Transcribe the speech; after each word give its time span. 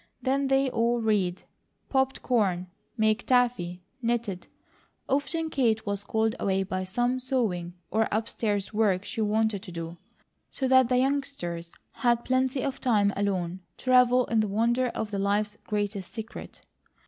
Then 0.19 0.47
they 0.47 0.67
all 0.67 0.99
read, 0.99 1.43
popped 1.87 2.23
corn, 2.23 2.65
made 2.97 3.27
taffy, 3.27 3.83
knitted, 4.01 4.47
often 5.07 5.51
Kate 5.51 5.85
was 5.85 6.03
called 6.03 6.33
away 6.39 6.63
by 6.63 6.85
some 6.85 7.19
sewing 7.19 7.75
or 7.91 8.07
upstairs 8.11 8.73
work 8.73 9.05
she 9.05 9.21
wanted 9.21 9.61
to 9.61 9.71
do, 9.71 9.97
so 10.49 10.67
that 10.69 10.89
the 10.89 10.97
youngsters 10.97 11.71
had 11.91 12.25
plenty 12.25 12.63
of 12.63 12.81
time 12.81 13.13
alone 13.15 13.59
to 13.77 13.91
revel 13.91 14.25
in 14.25 14.39
the 14.39 14.47
wonder 14.47 14.87
of 14.87 15.13
life's 15.13 15.55
greatest 15.67 16.11
secret. 16.11 16.61